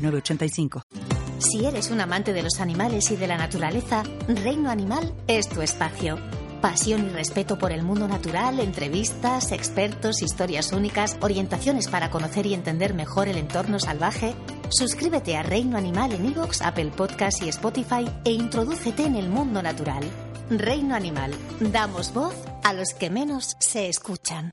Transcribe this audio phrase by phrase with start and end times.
[0.00, 0.82] 906985.
[1.38, 5.62] Si eres un amante de los animales y de la naturaleza, Reino Animal es tu
[5.62, 6.18] espacio.
[6.60, 12.52] Pasión y respeto por el mundo natural, entrevistas, expertos, historias únicas, orientaciones para conocer y
[12.52, 14.34] entender mejor el entorno salvaje.
[14.68, 19.62] Suscríbete a Reino Animal en iVoox, Apple Podcasts y Spotify e introdúcete en el mundo
[19.62, 20.04] natural.
[20.50, 21.32] Reino Animal.
[21.60, 24.52] Damos voz a los que menos se escuchan.